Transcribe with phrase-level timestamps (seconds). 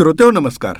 [0.00, 0.76] श्रोतेव नमस्कार.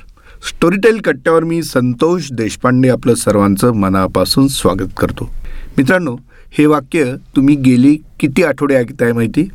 [0.49, 5.33] स्टोरीटेल कट्ट्यावर मी संतोष देशपांडे आपलं सर्वांचं मनापासून स्वागत करतो.
[5.77, 6.17] मित्रांनो
[6.51, 9.49] हे वाक्य तुम्ही गेली किती आठवडे ऐकताय माहिती?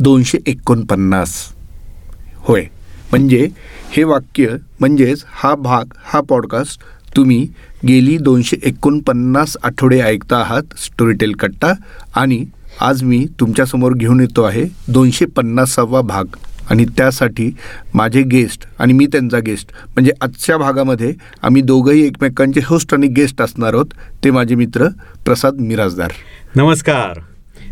[0.00, 1.32] दोनशे एकोणपन्नास.
[2.36, 2.64] होय.
[3.10, 3.48] म्हणजे
[3.90, 4.48] हे वाक्य
[4.80, 6.80] म्हणजेच हा भाग हा पॉडकास्ट
[7.16, 7.48] तुम्ही
[7.88, 11.72] गेली दोनशे एकोणपन्नास आठवडे ऐकता आहात स्टोरीटेल कट्टा
[12.14, 12.44] आणि
[12.80, 16.24] आज मी तुमच्यासमोर घेऊन येतो आहे दोनशे पन्नासावा भाग.
[16.70, 17.50] आणि त्यासाठी
[17.94, 23.42] माझे गेस्ट आणि मी त्यांचा गेस्ट म्हणजे आजच्या भागामध्ये आम्ही दोघंही एकमेकांचे होस्ट आणि गेस्ट
[23.42, 24.88] असणार आहोत ते माझे मित्र
[25.24, 26.12] प्रसाद मिराजदार
[26.56, 27.20] नमस्कार.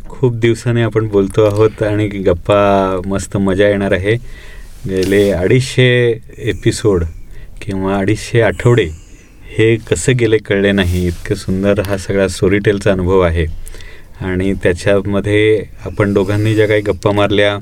[0.09, 4.15] खूप दिवसाने आपण बोलतो आहोत आणि गप्पा मस्त मजा येणार आहे.
[4.87, 7.05] गेले अडीचशे एपिसोड
[7.63, 8.85] किंवा अडीचशे आठवडे
[9.57, 11.07] हे कसं गेले कळले नाही.
[11.07, 13.47] इतकं सुंदर हा सगळा स्टोरीटेलचा अनुभव आहे.
[14.21, 17.57] आणि त्याच्यामध्ये आपण दोघांनी ज्या काही गप्पा मारल्या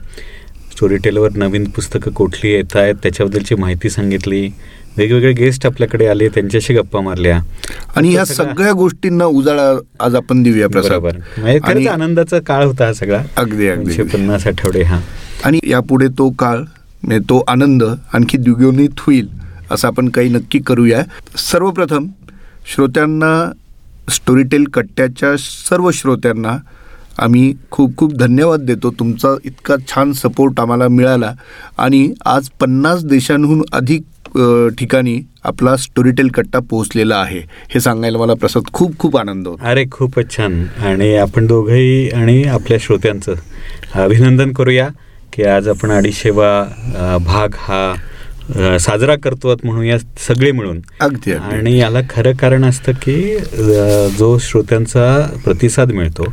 [0.75, 4.49] स्टोरीटेलवर नवीन पुस्तकं कुठली येत आहेत त्याच्याबद्दलची माहिती सांगितली.
[4.97, 7.41] वेगवेगळे गेस्ट आपल्याकडे आले त्यांच्याशी गप्पा मारल्या.
[7.97, 10.91] आणि या सगळ्या गोष्टींना उजाळा आज आपण देऊया प्रसाद.
[10.91, 11.17] बरोबर.
[11.39, 13.23] म्हणजे आनंदाचा काळ होता हा सगळा.
[13.37, 15.01] अगदी अगदी पन्नास आठवडे हा.
[15.45, 16.59] आणि यापुढे तो काळ
[17.03, 19.29] म्हणजे तो आनंद आणखी द्विगुणित होईल
[19.71, 21.03] असं आपण काही नक्की करूया.
[21.37, 22.07] सर्वप्रथम
[22.75, 23.53] श्रोत्यांना
[24.09, 26.57] स्टोरीटेल कट्ट्याच्या सर्व श्रोत्यांना
[27.19, 28.91] आम्ही खूप खूप धन्यवाद देतो.
[28.99, 31.33] तुमचा इतका छान सपोर्ट आम्हाला मिळाला.
[31.79, 34.03] आणि आज पन्नास देशांहून अधिक
[34.79, 37.39] ठिकाणी आपला स्टोरीटेल कट्टा पोहोचलेला आहे.
[37.71, 39.67] हे सांगायला मला प्रसाद खूप खूप आनंद होतो.
[39.67, 40.65] अरे खूपच छान.
[40.83, 43.35] आणि आपण दोघंही आणि आपल्या श्रोत्यांचं
[44.03, 44.89] अभिनंदन करूया
[45.33, 47.95] की आज आपण अडीचशेवा भाग हा
[48.81, 50.81] साजरा करतो आहोत म्हणूया सगळे मिळून.
[51.01, 53.17] अगदी आणि याला खरं कारण असतं की
[54.19, 55.05] जो श्रोत्यांचा
[55.45, 56.33] प्रतिसाद मिळतो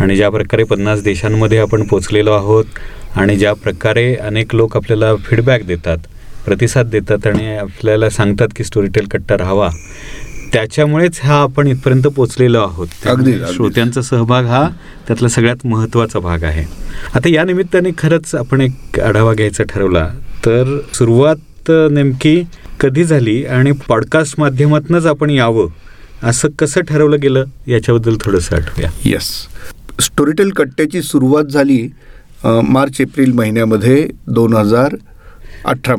[0.00, 2.64] आणि ज्या प्रकारे पन्नास देशांमध्ये आपण पोचलेलो आहोत
[3.16, 5.98] आणि ज्या प्रकारे अनेक लोक आपल्याला फीडबॅक देतात
[6.44, 9.68] प्रतिसाद देतात आणि आपल्याला सांगतात की स्टोरीटेल कट्टा राहावा
[10.52, 13.06] त्याच्यामुळेच हा आपण इथपर्यंत पोचलेलो आहोत.
[13.06, 13.32] अगदी.
[13.54, 14.66] श्रोत्यांचा सहभाग हा
[15.06, 16.64] त्यातला सगळ्यात महत्त्वाचा भाग आहे.
[17.14, 20.08] आता या निमित्ताने खरंच आपण एक आढावा घ्यायचा ठरवला.
[20.46, 22.42] तर सुरुवात नेमकी
[22.80, 25.68] कधी झाली आणि पॉडकास्ट माध्यमातूनच आपण यावं
[26.22, 28.90] असं कसं ठरवलं गेलं याच्याबद्दल थोडंसं आठवूया.
[29.04, 29.30] येस
[30.00, 31.88] स्टोरीटेल कट्ट्याची सुरुवात झाली
[32.44, 34.94] मार्च एप्रिल महिन्यामध्ये दोन हजार
[35.64, 35.94] अठरा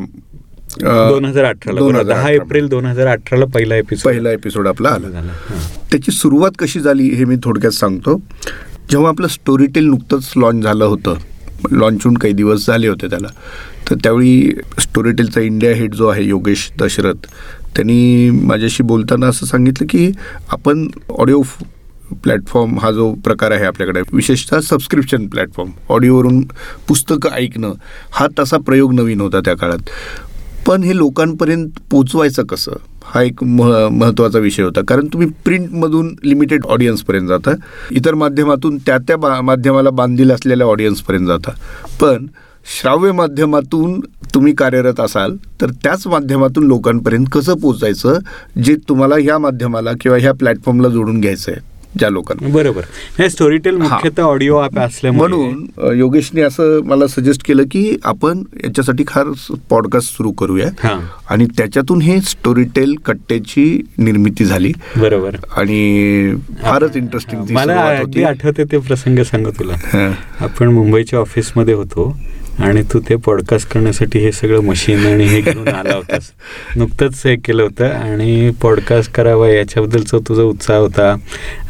[0.80, 5.20] दोन हजार अठराला दहा एप्रिल दोन हजार अठराला पहिला एपिसोड पहिला एपिसोड आपला आला.
[5.90, 8.16] त्याची सुरुवात कशी झाली हे मी थोडक्यात सांगतो.
[8.90, 11.14] जेव्हा आपलं स्टोरीटेल नुकतंच लॉन्च झालं होतं
[11.70, 13.28] लॉन्च होऊन काही दिवस झाले होते त्याला.
[13.90, 17.26] तर त्यावेळी स्टोरीटेलचा इंडिया हेड जो आहे योगेश दशरथ
[17.76, 20.12] त्यांनी माझ्याशी बोलताना असं सांगितलं की
[20.48, 21.42] आपण ऑडिओ
[22.22, 26.44] प्लॅटफॉर्म हा जो प्रकार आहे आपल्याकडे विशेषतः सबस्क्रिप्शन प्लॅटफॉर्म ऑडिओवरून
[26.88, 27.72] पुस्तकं ऐकणं
[28.12, 29.78] हा तसा प्रयोग नवीन होता त्या काळात.
[30.66, 32.72] पण हे लोकांपर्यंत पोचवायचं कसं?
[33.14, 34.80] हा एक मह महत्त्वाचा विषय होता.
[34.88, 37.54] कारण तुम्ही प्रिंटमधून लिमिटेड ऑडियन्सपर्यंत जाता.
[37.90, 41.52] इतर माध्यमातून त्या त्या बा माध्यमाला बांधील असलेल्या ऑडियन्सपर्यंत जाता.
[42.00, 42.26] पण
[42.80, 44.00] श्राव्य माध्यमातून
[44.34, 48.18] तुम्ही कार्यरत असाल तर त्याच माध्यमातून लोकांपर्यंत कसं पोचायचं
[48.64, 51.60] जे तुम्हाला ह्या माध्यमाला किंवा ह्या प्लॅटफॉर्मला जोडून घ्यायचं आहे
[51.98, 52.48] ज्या लोकांना.
[52.52, 52.82] बरोबर.
[53.18, 55.28] हे स्टोरीटेल मुख्यतः ऑडिओ ॲप असल्यामुळे.
[55.28, 60.98] म्हणून योगेशने असं मला सजेस्ट केलं की आपण याच्यासाठी खास पॉडकास्ट सुरू करूया
[61.30, 63.64] आणि त्याच्यातून हे स्टोरीटेल कट्ट्याची
[63.98, 64.72] निर्मिती झाली.
[64.96, 65.36] बरोबर.
[65.56, 67.80] आणि फारच इंटरेस्टिंग मला
[68.28, 69.74] आठवते ते प्रसंग सांगू तुला.
[70.40, 72.16] आपण मुंबईच्या ऑफिसमध्ये होतो.
[72.62, 76.30] आणि तू ते पॉडकास्ट करण्यासाठी हे सगळं मशीन आणि हे घेऊन आला होतास.
[76.76, 81.16] नुकतंच हे केलं होतं आणि पॉडकास्ट करावा याच्याबद्दलचा तुझा उत्साह होता.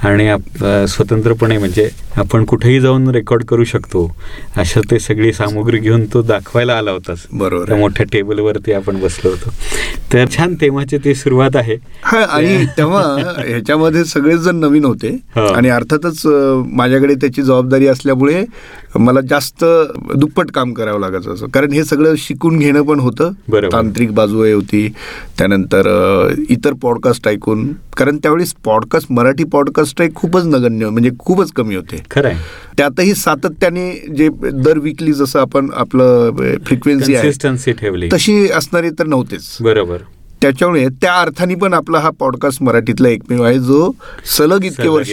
[0.02, 4.16] आणि आप स्वतंत्रपणे म्हणजे आपण कुठेही जाऊन रेकॉर्ड करू शकतो.
[4.56, 7.18] अशा ते सगळी सामुग्री घेऊन तो दाखवायला आला होतास.
[7.32, 7.74] बरोबर.
[7.74, 9.52] मोठ्या टेबलवरती आपण बसलो होतो.
[10.12, 11.76] तर छान तेव्हाची ती सुरुवात आहे.
[12.02, 13.02] हा आणि तेव्हा
[13.46, 15.08] ह्याच्यामध्ये सगळेच जण नवीन होते.
[15.08, 15.46] हो.
[15.46, 16.22] आणि अर्थातच
[16.72, 18.44] माझ्याकडे त्याची जबाबदारी असल्यामुळे
[18.98, 19.64] मला जास्त
[20.16, 21.46] दुप्पट काम करावं लागायचं असं.
[21.46, 23.30] कारण हे सगळं शिकून घेणं पण होतं.
[23.52, 24.92] तांत्रिक बाजू आहे होती.
[25.38, 25.86] त्यानंतर
[26.50, 27.72] इतर पॉडकास्ट ऐकून.
[27.96, 32.02] कारण त्यावेळेस पॉडकास्ट मराठी पॉडकास्ट खूपच नगण्य म्हणजे खूपच कमी होते.
[32.10, 32.30] खरं
[32.76, 36.30] त्यातही सातत्याने जे दर विकली जसं आपण आपलं
[36.66, 38.08] फ्रिक्वेन्सी आहे ठेवली.
[38.12, 39.56] तशी असणारी तर नव्हतेच.
[39.60, 39.96] बरोबर.
[40.42, 43.90] त्याच्यामुळे त्या अर्थाने पण आपला हा पॉडकास्ट मराठीतला एकमेव आहे जो
[44.38, 45.12] सलग इतके वर्ष.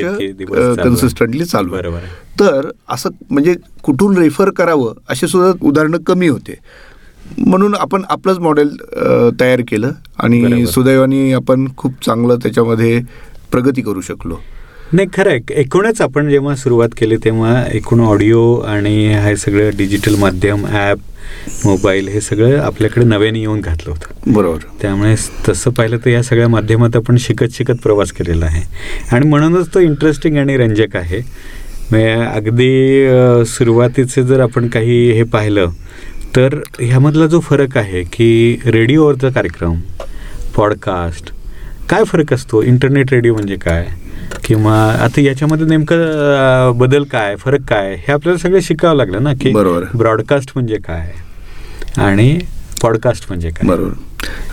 [0.83, 1.69] कन्सिस्टंटली चालू.
[1.69, 1.99] बरोबर.
[2.39, 6.55] तर असं म्हणजे कुठून रेफर करावं असे सुद्धा उदाहरणं कमी होते.
[7.37, 8.75] म्हणून आपण आपलंच मॉडेल
[9.39, 10.65] तयार केलं आणि.
[10.67, 12.99] सुदैवाने आपण खूप चांगलं त्याच्यामध्ये
[13.51, 14.37] प्रगती करू शकलो.
[14.93, 15.53] नाही खरं आहे.
[15.61, 20.97] एकूणच आपण जेव्हा सुरुवात केली तेव्हा एकूण ऑडिओ आणि हे सगळं डिजिटल माध्यम ॲप
[21.65, 24.31] मोबाईल हे सगळं आपल्याकडे नव्याने येऊन घातलं होतं.
[24.33, 24.59] बरोबर.
[24.81, 25.15] त्यामुळे
[25.49, 28.63] तसं पाहिलं तर या सगळ्या माध्यमात आपण शिकत शिकत प्रवास केलेला आहे.
[29.11, 31.21] आणि म्हणूनच तो इंटरेस्टिंग आणि रंजक आहे.
[31.91, 35.69] म्हणजे अगदी सुरुवातीचे जर आपण काही हे पाहिलं
[36.35, 39.75] तर ह्यामधला जो फरक आहे की रेडिओवरचा कार्यक्रम
[40.55, 41.31] पॉडकास्ट
[41.89, 42.61] काय फरक असतो?
[42.61, 43.87] इंटरनेट रेडिओ म्हणजे काय?
[44.43, 47.93] किंवा आता याच्यामध्ये नेमकं बदल काय फरक काय?
[47.93, 49.83] हे आपल्याला सगळं शिकावं लागलं ना की बरोबर.
[49.97, 51.11] ब्रॉडकास्ट म्हणजे काय?
[51.97, 52.39] आणि
[52.81, 53.67] पॉडकास्ट म्हणजे काय?
[53.67, 53.91] बरोबर.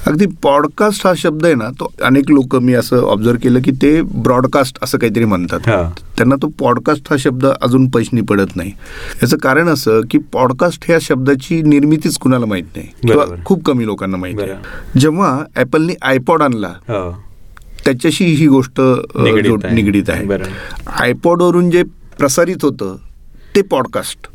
[0.06, 3.90] अगदी पॉडकास्ट हा शब्द आहे ना तो अनेक लोक मी असं ऑब्झर्व केलं की ते
[4.02, 5.60] ब्रॉडकास्ट असं काहीतरी म्हणतात.
[6.16, 8.70] त्यांना तो पॉडकास्ट हा शब्द अजून पैशनी पडत नाही.
[9.22, 13.24] याचं कारण असं की पॉडकास्ट ह्या शब्दाची निर्मितीच कुणाला माहीत नाही किंवा.
[13.44, 14.42] खूप कमी लोकांना माहिती.
[14.42, 17.10] आहे जेव्हा ॲपलनी आयपॉड आणला हो.
[17.84, 18.80] त्याच्याशी ही गोष्ट
[19.16, 20.38] निगडीत आहे.
[21.00, 21.82] आयपॉडवरून जे
[22.18, 22.96] प्रसारित होतं
[23.56, 24.28] ते पॉडकास्ट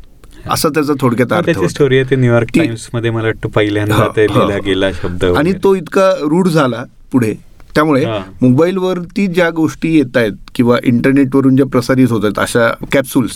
[0.50, 1.68] असं त्याचा थोडक्यात अर्थ त्याची.
[1.68, 4.24] स्टोरी आहे ते न्यूयॉर्क टाइम्समध्ये मला वाटतं पहिल्यांदा ते.
[4.24, 5.52] लिहिला गेला शब्द आणि.
[5.64, 7.34] तो इतका रूढ झाला पुढे.
[7.74, 8.04] त्यामुळे.
[8.42, 13.32] मोबाईलवरती ज्या गोष्टी येत आहेत किंवा इंटरनेटवरून ज्या प्रसारित होत आहेत अशा capsules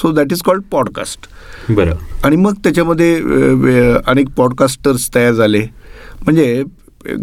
[0.00, 1.28] so that is called podcast
[1.72, 1.94] बरं.
[2.24, 3.14] आणि मग त्याच्यामध्ये
[4.06, 5.62] अनेक पॉडकास्टर्स तयार झाले.
[6.22, 6.62] म्हणजे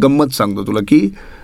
[0.03, 0.99] गंमत सांगतो तुला की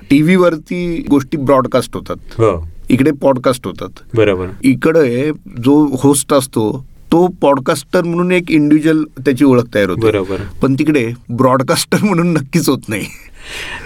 [0.09, 2.15] टी व्हीवरती गोष्टी ब्रॉडकास्ट होतात.
[2.37, 2.67] हो.
[2.89, 3.89] इकडे पॉडकास्ट होतात.
[4.13, 4.47] बरोबर.
[4.63, 5.31] इकडे
[5.63, 11.05] जो होस्ट असतो तो पॉडकास्टर म्हणून एक इंडिव्हिज्युअल त्याची ओळख तयार होते बरोबर पण तिकडे
[11.31, 13.05] ब्रॉडकास्टर म्हणून नक्कीच होत नाही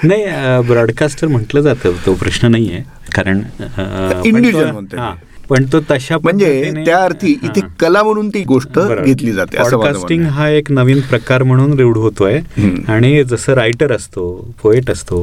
[0.03, 0.25] नाही
[0.67, 5.33] ब्रॉडकास्टर म्हटलं जातं तो प्रश्न नाही आहे कारण अ, पण Individual तो- म्हणतोय हा, मी.
[5.49, 7.61] पण तो तशा म्हणजे त्या अर्थी इथे.
[7.79, 8.79] कला म्हणून ती गोष्ट.
[8.79, 12.39] घेतली जाते पॉडकास्टिंग हा एक नवीन प्रकार म्हणून रूढ होतोय.
[12.87, 14.25] आणि जसं रायटर असतो
[14.61, 15.21] पोएट असतो.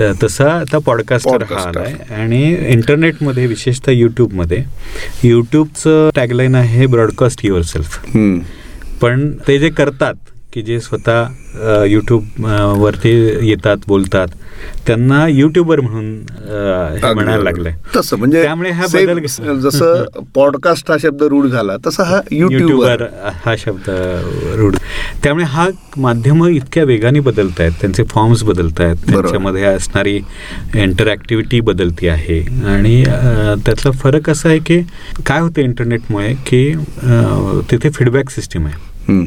[0.00, 1.60] तसा आता पॉडकास्टर हा.
[1.68, 4.62] आलाय आणि इंटरनेटमध्ये विशेषतः यूट्यूबमध्ये
[5.24, 7.98] यूट्यूबचं टॅगलाईन आहे ब्रॉडकास्ट युअर सेल्फ.
[9.02, 10.14] पण ते जे करतात
[10.54, 12.46] की जे स्वतः यूट्यूब
[12.78, 13.10] वरती
[13.48, 14.28] येतात बोलतात
[14.86, 16.04] त्यांना युट्यूबर म्हणून
[17.04, 17.42] म्हणायला.
[17.42, 20.04] लागलंय तसं म्हणजे त्यामुळे हा बदल जसं
[20.34, 23.02] पॉडकास्ट हा शब्द रूढ झाला तसा हा युट्यूबर
[23.44, 23.90] हा शब्द
[24.56, 24.76] रूढ
[25.22, 28.96] त्यामुळे हा माध्यम इतक्या वेगाने बदलत आहेत त्यांचे फॉर्म्स बदलत आहेत.
[29.10, 30.16] त्यांच्यामध्ये असणारी
[30.76, 34.80] इंटरॅक्टिव्हिटी बदलती आहे आणि त्यातला फरक असा आहे की
[35.26, 36.68] काय होतं इंटरनेटमुळे की
[37.70, 39.22] तिथे फीडबॅक सिस्टीम आहे.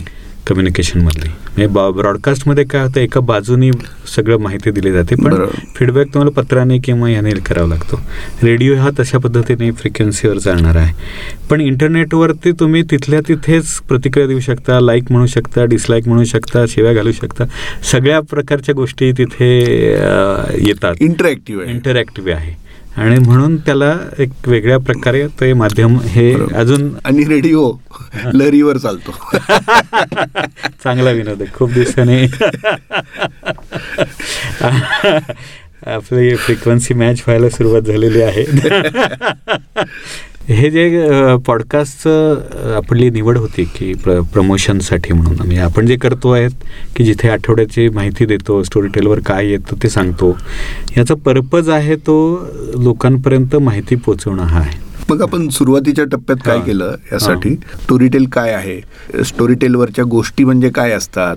[0.48, 3.72] कम्युनिकेशनमधली म्हणजे बा ब्रॉडकास्टमध्ये काय होतं एका बाजूनी
[4.16, 5.46] सगळं माहिती दिली जाते पण.
[5.76, 8.00] फीडबॅक तुम्हाला पत्राने किंवा याने करावा लागतो.
[8.44, 10.94] रेडिओ हा तशा पद्धतीने फ्रिक्वेन्सीवर चालणार आहे.
[11.50, 16.94] पण इंटरनेटवरती तुम्ही तिथल्या तिथेच प्रतिक्रिया देऊ शकता लाईक म्हणू शकता डिसलाईक म्हणू शकता शिव्या
[16.94, 17.44] घालू शकता.
[17.92, 19.50] सगळ्या प्रकारच्या गोष्टी तिथे
[20.58, 20.96] येतात.
[21.00, 22.68] इंटरॅक्टिव्ह इंटरॅक्टिव्ह आहे.
[22.98, 26.34] आणि म्हणून त्याला एक वेगळ्या प्रकारे ते माध्यम हे.
[26.56, 27.72] अजून आणि रेडिओ
[28.34, 29.12] लहरीवर चालतो.
[30.84, 32.24] चांगला विनोद आहे खूप दिवसाने.
[35.88, 38.46] आपली फ्रिक्वेन्सी मॅच व्हायला सुरुवात झालेली आहे.
[40.50, 41.08] हे जे
[41.46, 45.36] पॉडकास्टचं आपली निवड होती की प्र प्रमोशनसाठी म्हणून.
[45.36, 46.52] म्हणजे आपण जे करतो आहेत
[46.96, 50.38] की जिथे आठवड्याची माहिती देतो स्टोरी टेलवर काय येतं ते सांगतो.
[50.98, 52.50] याचा पर्पज आहे तो
[52.84, 54.87] लोकांपर्यंत माहिती पोचवणं हा आहे.
[55.10, 56.60] मग आपण सुरुवातीच्या टप्प्यात काय.
[56.60, 57.54] केलं यासाठी?
[57.84, 59.24] स्टोरीटेल काय आहे?
[59.26, 61.36] स्टोरीटेलवरच्या गोष्टी म्हणजे काय असतात?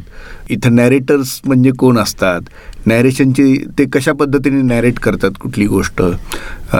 [0.51, 2.41] इथं नॅरेटर्स म्हणजे कोण असतात?
[2.87, 6.03] नॅरेशनची ते कशा पद्धतीने नॅरेट करतात कुठली गोष्ट?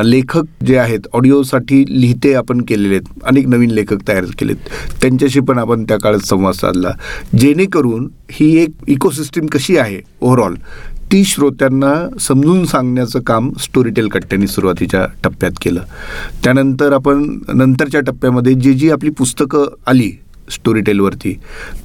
[0.05, 4.57] लेखक जे आहेत ऑडिओसाठी लिहिते आपण केलेले आहेत अनेक नवीन लेखक तयार केलेत.
[5.01, 6.91] त्यांच्याशी पण आपण त्या काळात संवाद साधला.
[7.39, 10.55] जेणेकरून ही एक इकोसिस्टीम कशी आहे ओव्हरऑल
[11.13, 15.81] ती श्रोत्यांना समजून सांगण्याचं काम स्टोरीटेल कट्ट्यांनी सुरुवातीच्या टप्प्यात केलं.
[16.45, 20.13] त्यानंतर आपण नंतरच्या टप्प्यामध्ये जी जी आपली पुस्तकं आली
[20.51, 21.39] स्टोरीटेलवरती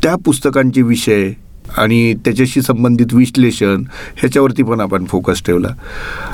[0.03, 1.32] त्या पुस्तकांचे विषय
[1.77, 3.84] आणि त्याच्याशी संबंधित विश्लेषण
[4.15, 5.70] ह्याच्यावरती पण आपण फोकस ठेवला.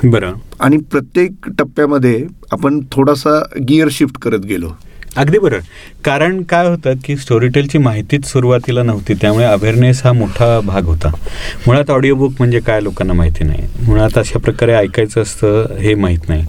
[0.03, 0.33] बरं.
[0.59, 4.69] आणि प्रत्येक टप्प्यामध्ये आपण थोडासा गिअर शिफ्ट करत गेलो.
[5.17, 5.59] अगदी बरं
[6.05, 11.11] कारण काय होतं की स्टोरीटेलची माहितीच सुरुवातीला नव्हती त्यामुळे अवेअरनेस हा मोठा भाग होता.
[11.67, 13.67] मुळात ऑडिओ बुक म्हणजे काय लोकांना माहिती नाही.
[13.85, 16.45] मुळात अशा प्रकारे ऐकायचं असतं हे माहीत नाही.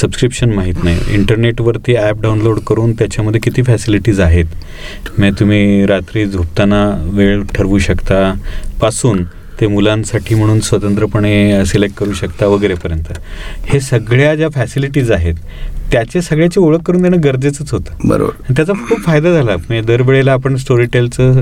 [0.00, 1.14] सबस्क्रिप्शन माहीत नाही.
[1.14, 4.44] इंटरनेटवरती ॲप डाउनलोड करून त्याच्यामध्ये किती फॅसिलिटीज आहेत
[5.18, 8.32] म्हणजे तुम्ही रात्री झोपताना वेळ ठरवू शकता.
[8.80, 9.24] पासून
[9.60, 13.12] ते मुलांसाठी म्हणून स्वतंत्रपणे सिलेक्ट करू शकता वगैरेपर्यंत.
[13.66, 15.34] हे सगळ्या ज्या फॅसिलिटीज आहेत
[15.94, 18.08] त्याची सगळ्याची ओळख करून देणं गरजेचंच होतं.
[18.08, 18.52] बरोबर.
[18.56, 19.56] त्याचा खूप फायदा झाला.
[19.56, 21.40] म्हणजे दरवेळेला आपण स्टोरीटेलचं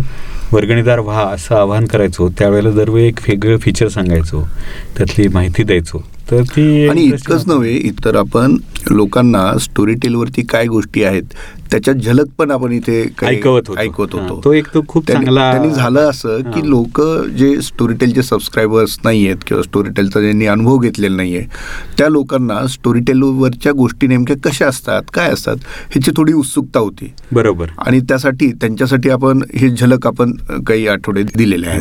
[0.52, 4.42] वर्गणीदार व्हा असं आवाहन करायचो त्यावेळेला दरवेळी एक वेगळं फीचर सांगायचो
[4.96, 7.42] त्यातली माहिती द्यायचो तर ती आणि इतकंच.
[7.46, 8.56] नव्हे इतर आपण
[8.90, 11.34] लोकांना स्टोरी टेलवरती काय गोष्टी आहेत
[11.70, 13.80] त्याच्यात झलक पण आपण इथे ऐकवत होतो.
[13.80, 16.60] ऐकवत होतो तो एक तो खूप चांगला- त्यांनी झालं असं की.
[16.64, 17.00] लोक
[17.38, 21.46] जे स्टोरी टेलचे सबस्क्रायबर्स नाही आहेत किंवा स्टोरी टेलचा ज्यांनी अनुभव घेतलेला नाही आहे
[21.98, 25.56] त्या लोकांना स्टोरी टेलवरच्या गोष्टी नेमक्या कशा असतात काय असतात
[25.90, 30.32] ह्याची थोडी उत्सुकता होती बरोबर आणि त्यासाठी त्यांच्यासाठी आपण हे झलक आपण
[30.66, 31.80] काही आठवडे दिलेले आहेत.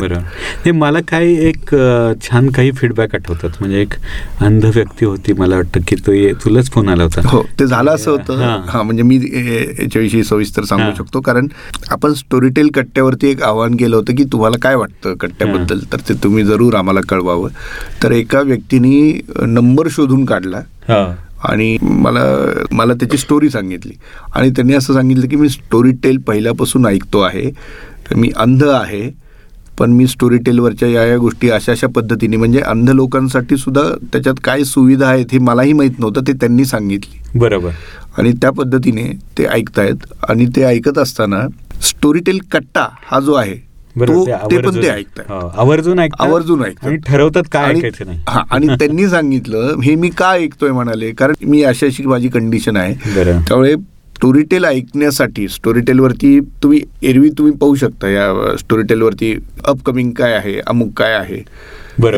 [0.72, 1.76] मला काही एक
[2.22, 3.50] छान काही फीडबॅक आठवतात.
[3.60, 3.92] म्हणजे एक
[4.40, 7.20] अंध व्यक्ती होती मला वाटतं की तो ये- तुलाच फोन आला होता.
[7.24, 8.36] हो ते झालं असं होतं.
[8.68, 8.84] हां.
[8.84, 10.84] म्हणजे मी याच्याविषयी सविस्तर सांगू.
[10.96, 11.20] शकतो.
[11.20, 11.46] कारण
[11.90, 16.44] आपण स्टोरीटेल कट्ट्यावरती एक आवाहन केलं होतं की तुम्हाला काय वाटतं कट्ट्याबद्दल तर ते तुम्ही
[16.44, 17.48] जरूर आम्हाला कळवावं.
[18.02, 20.58] तर एका व्यक्तीने नंबर शोधून काढला.
[20.58, 21.14] हा.
[21.44, 23.92] आणि मला मला त्याची स्टोरी सांगितली.
[24.34, 27.50] आणि त्यांनी असं सांगितलं की मी स्टोरी टेल पहिल्यापासून ऐकतो आहे.
[28.14, 29.08] मी अंध आहे
[29.78, 34.40] पण मी स्टोरी टेलवरच्या या या गोष्टी अशा अशा पद्धतीने म्हणजे अंध लोकांसाठी सुद्धा त्याच्यात
[34.44, 37.38] काय सुविधा आहेत हे मलाही माहीत नव्हतं ते त्यांनी सांगितली.
[37.38, 37.70] बरोबर.
[38.18, 39.04] आणि त्या पद्धतीने
[39.38, 41.40] ते ऐकतायत आणि ते ऐकत असताना
[41.82, 43.54] स्टोरी टेल कट्टा हा जो आहे
[43.98, 47.74] तो ते पण ते ऐकतात हो, आवर्जून ऐकतात आवर्जून ऐकतात ठरवतात काय
[48.28, 52.76] हा, आणि त्यांनी सांगितलं हे मी का ऐकतोय म्हणाले कारण मी अशी अशी माझी कंडिशन
[52.76, 52.94] आहे.
[53.40, 53.74] त्यामुळे
[54.22, 59.32] स्टोरीटेल ऐकण्यासाठी स्टोरीटेलवरती तुम्ही एरवी तुम्ही पाहू शकता या स्टोरीटेलवरती
[59.64, 61.38] अपकमिंग काय आहे अमुक काय आहे.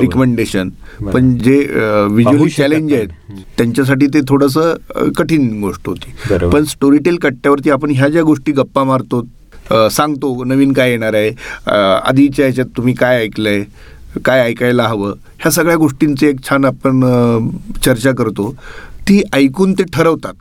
[0.00, 0.68] रिकमेंडेशन.
[1.04, 2.92] पण जे शकत चॅलेंज.
[2.92, 3.08] आहेत.
[3.58, 6.12] त्यांच्यासाठी ते थोडंसं कठीण गोष्ट होती.
[6.46, 9.22] पण स्टोरीटेल कट्ट्यावरती आपण ह्या ज्या गोष्टी गप्पा मारतो
[9.92, 11.30] सांगतो नवीन काय येणार आहे
[11.66, 13.62] आधीच्या ह्याच्यात तुम्ही काय ऐकलंय
[14.24, 17.00] काय ऐकायला हवं ह्या सगळ्या गोष्टींची एक छान आपण
[17.84, 18.54] चर्चा करतो
[19.08, 20.34] ती ऐकून ते ठरवतात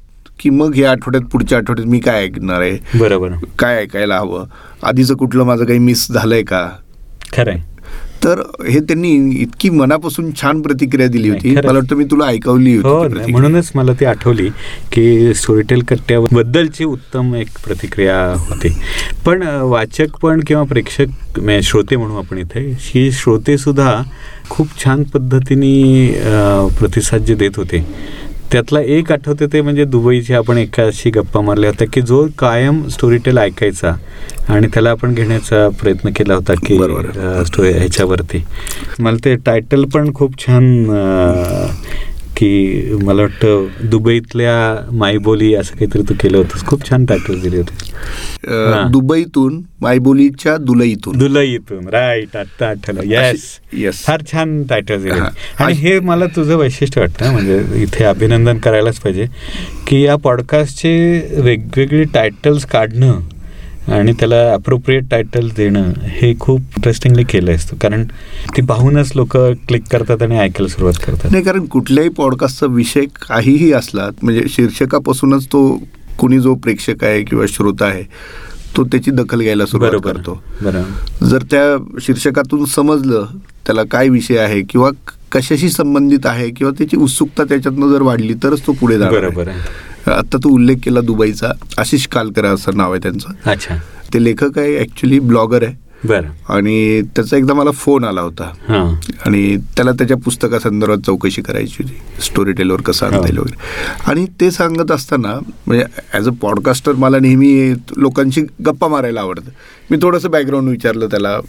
[0.43, 2.77] की मग या आठवड्यात पुढच्या आठवड्यात मी काय ऐकणार आहे?
[2.99, 3.29] बरोबर.
[3.59, 4.45] काय ऐकायला हवं?
[4.83, 6.67] आधीचं कुठलं माझं काही मिस झालंय का?
[7.33, 7.61] खरंय.
[8.23, 9.09] तर हे त्यांनी
[9.41, 11.55] इतकी मनापासून छान प्रतिक्रिया दिली होती.
[11.55, 13.27] मला वाटतं मी तुला ऐकवली होती हो.
[13.31, 14.47] म्हणूनच मला ती आठवली
[14.91, 18.69] की स्टोरीटेल कट्ट्यावर बद्दलची उत्तम एक प्रतिक्रिया होती.
[19.25, 24.01] पण वाचक पण किंवा प्रेक्षक श्रोते म्हणू आपण इथे ही श्रोते सुद्धा
[24.49, 26.07] खूप छान पद्धतीने
[26.79, 27.85] प्रतिसाद जे देत होते.
[28.51, 33.37] त्यातला एक आठवते ते म्हणजे दुबईची आपण एकाशी गप्पा मारल्या होत्या की जो कायम स्टोरीटेल
[33.37, 33.93] ऐकायचा
[34.49, 36.77] आणि त्याला आपण घेण्याचा प्रयत्न केला होता की
[37.45, 38.43] स्टोरी ह्याच्यावरती.
[38.99, 40.65] मला ते टायटल पण खूप छान
[42.37, 46.65] की मला वाटतं दुबईतल्या मायबोली असं काहीतरी तू केलं होतंस.
[46.65, 48.91] खूप छान टायटल दिले होते.
[48.91, 51.17] दुबईतून मायबोलीच्या दुलईतून.
[51.17, 51.87] दुलईतून.
[51.87, 53.01] राईट आता आठवलं.
[53.03, 55.29] येस येस फार छान टायटल दिले हां.
[55.63, 59.25] आणि हे मला तुझं वैशिष्ट्य वाटतं म्हणजे इथे अभिनंदन करायलाच पाहिजे
[59.87, 60.93] की या पॉडकास्टचे
[61.41, 63.19] वेगवेगळे टायटल्स काढणं
[63.87, 67.77] आणि त्याला अप्रोप्रिएट टायटल देणं हे खूप इंटरेस्टिंगली केलं असतं.
[67.77, 68.03] कारण
[68.57, 71.31] ती पाहूनच लोक क्लिक करतात आणि ऐकायला सुरुवात करतात.
[71.31, 75.67] नाही कारण कुठल्याही पॉडकास्टचा विषय काहीही असला म्हणजे शीर्षकापासूनच तो
[76.19, 78.03] कुणी जो प्रेक्षक आहे किंवा श्रोता आहे
[78.77, 80.41] तो त्याची दखल घ्यायला सुरुवात करतो.
[80.61, 81.25] बरोबर.
[81.25, 83.25] जर त्या शीर्षकातून समजलं
[83.65, 84.89] त्याला काय विषय आहे किंवा
[85.31, 89.31] कशाशी संबंधित आहे किंवा त्याची उत्सुकता त्याच्यातनं जर वाढली तरच तो पुढे जाणार आहे.
[89.31, 89.51] बरोबर
[90.07, 91.51] आहे आता तू उल्लेख केला दुबईचा.
[91.77, 93.29] आशिष कालकर असं नाव आहे त्यांचं.
[93.45, 93.75] अच्छा.
[94.13, 95.82] ते लेखक आहे ॲक्च्युली ब्लॉगर आहे.
[96.05, 96.27] बरं.
[96.49, 98.43] आणि त्याचा एकदा मला फोन आला होता.
[98.43, 98.95] हां.
[99.25, 102.21] आणि त्याला त्याच्या पुस्तकासंदर्भात चौकशी करायची होती.
[102.21, 103.57] स्टोरी टेलवर कसं आणता येईल वगैरे.
[104.11, 109.49] आणि ते सांगत असताना म्हणजे ॲज अ पॉडकास्टर मला नेहमी लोकांशी गप्पा मारायला आवडतं.
[109.91, 111.39] मी थोडंसं बॅकग्राऊंड विचारलं त्याला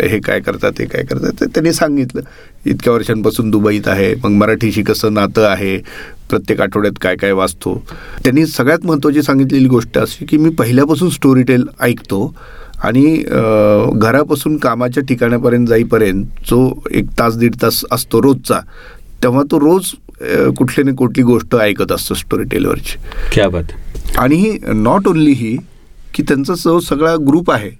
[0.00, 2.20] हे काय करतात हे काय करतात तर त्यांनी सांगितलं
[2.66, 5.78] इतक्या वर्षांपासून दुबईत आहे मग मराठीशी कसं नातं आहे
[6.30, 7.84] प्रत्येक आठवड्यात काय काय वाचतो?
[8.24, 12.34] त्यांनी सगळ्यात महत्त्वाची सांगितलेली गोष्ट अशी की मी पहिल्यापासून स्टोरी टेल ऐकतो.
[12.84, 13.04] आणि
[13.94, 18.60] घरापासून कामाच्या ठिकाणापर्यंत जाईपर्यंत जो एक तास दीड तास असतो रोजचा
[19.22, 19.92] तेव्हा तो रोज
[20.56, 22.98] कुठली ना कुठली गोष्ट ऐकत असतो स्टोरी टेलवरची
[23.32, 23.72] क्या बात.
[24.18, 25.56] आणि नॉट ओन्ली ही
[26.14, 27.70] की त्यांचा जो सगळा ग्रुप आहे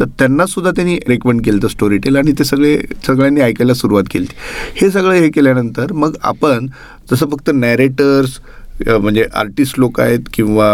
[0.00, 2.76] तर त्यांना सुद्धा त्यांनी रेकमेंड केलं होतं स्टोरी टेल आणि ते सगळे
[3.06, 4.26] सगळ्यांनी ऐकायला सुरुवात केली
[4.76, 6.66] हे सगळं हे केल्यानंतर मग आपण
[7.10, 8.38] जसं फक्त नॅरेटर्स
[8.90, 10.68] म्हणजे आर्टिस्ट लोक आहेत किंवा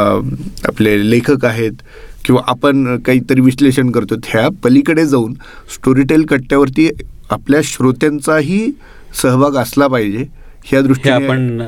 [0.69, 1.83] आपले लेखक आहेत
[2.25, 5.35] किंवा आपण काहीतरी विश्लेषण करतो ह्या पलीकडे जाऊन
[5.75, 6.89] स्टोरीटेल कट्ट्यावरती
[7.31, 8.71] आपल्या श्रोत्यांचाही
[9.23, 10.25] सहभाग असला पाहिजे.
[10.64, 11.61] ह्या दृष्टीने आपण.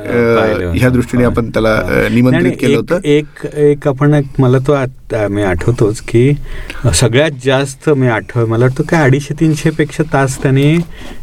[0.75, 1.75] ह्या दृष्टीने आपण त्याला
[2.11, 2.99] निमंत्रित केलं होतं.
[3.05, 6.33] एक एक आपण एक मला तो आत- मी आठवतोच की
[6.95, 10.77] सगळ्यात जास्त मी आठव मला वाटतं काय अडीचशे तीनशे पेक्षा तास त्याने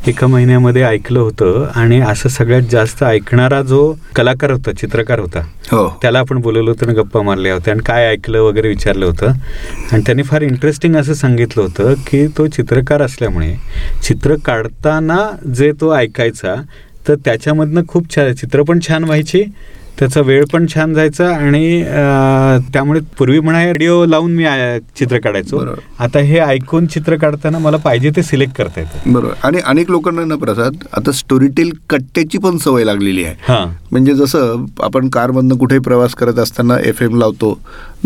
[0.07, 5.39] एका महिन्यामध्ये ऐकलं होतं आणि असं सगळ्यात जास्त ऐकणारा जो कलाकार होता चित्रकार होता
[5.71, 5.87] हो.
[6.01, 9.31] त्याला आपण बोलवलं होतं आणि गप्पा मारल्या होत्या आणि काय ऐकलं वगैरे विचारलं होतं.
[9.91, 13.55] आणि त्यांनी फार इंटरेस्टिंग असं सांगितलं होतं की तो चित्रकार असल्यामुळे
[14.03, 15.17] चित्र काढताना
[15.55, 16.55] जे तो ऐकायचा
[17.09, 19.43] तर त्याच्यामधनं खूप छान चित्र पण छान व्हायची
[19.99, 21.81] त्याचा वेळ पण छान जायचा आणि
[22.73, 24.43] त्यामुळे पूर्वी म्हणा रेडिओ लावून मी
[24.97, 25.59] चित्र काढायचो.
[25.99, 29.11] आता हे ऐकून चित्र काढताना मला पाहिजे ते सिलेक्ट करता येतं.
[29.13, 29.33] बरोबर.
[29.43, 33.35] आणि अनेक लोकांना ना प्रसाद आता स्टोरीटेल कट्ट्याची पण सवय लागलेली आहे.
[33.47, 33.65] हां.
[33.91, 37.51] म्हणजे जसं आपण कारमधनं कुठेही प्रवास करत असताना एफ एम लावतो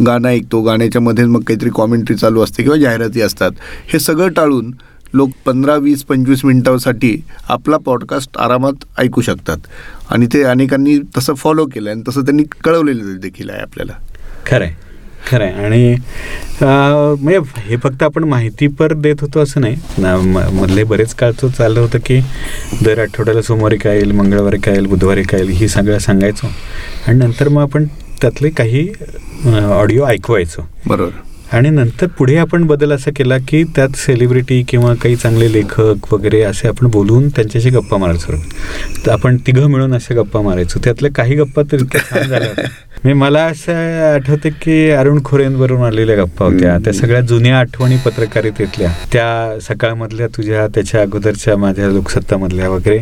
[0.05, 3.51] गाणं ऐकतो गाण्याच्या मध्ये मग काहीतरी कॉमेंट्री चालू असते किंवा जाहिराती असतात
[3.93, 4.71] हे सगळं टाळून
[5.13, 9.57] लोक पंधरा वीस पंचवीस मिनिटांसाठी आपला पॉडकास्ट आरामात ऐकू शकतात.
[10.09, 13.93] आणि ते अनेकांनी तसं फॉलो केलं आणि तसं त्यांनी कळवलेलं देखील आहे आपल्याला.
[14.47, 14.73] खरंय.
[15.31, 15.51] खरंय.
[15.51, 15.93] आणि
[16.61, 19.75] अं, म्हणजे हे फक्त आपण माहितीपर देत होतो असं नाही.
[20.61, 22.19] मधले बरेच काळचं चाललं होतं की
[22.85, 26.47] दर आठवड्याला सोमवारी काय येईल मंगळवारी काय येईल बुधवारी काय येईल ही सगळं सांगायचो.
[27.07, 27.85] आणि नंतर मग आपण
[28.21, 28.89] त्यातले काही
[29.71, 30.69] ऑडिओ ऐकवायचो.
[30.87, 31.11] बरोबर.
[31.53, 36.41] आणि नंतर पुढे आपण बदल असा केला की त्यात सेलिब्रिटी किंवा काही चांगले लेखक वगैरे
[36.41, 38.33] असे आपण बोलवून त्यांच्याशी गप्पा मारायचो.
[39.05, 40.79] तर आपण तिघं मिळून अशा गप्पा मारायचो.
[40.83, 42.49] त्यातल्या काही गप्पा तर इतक्या झाल्या.
[42.59, 43.73] म्हणजे मला असं
[44.13, 46.77] आठवते की अरुण खोरेंवरून आलेल्या गप्पा होत्या.
[46.77, 48.93] त्या सगळ्या जुन्या आठवणी पत्रकारितेतल्या.
[49.13, 52.99] त्या सकाळमधल्या तुझ्या त्याच्या अगोदरच्या माझ्या लोकसत्तामधल्या वगैरे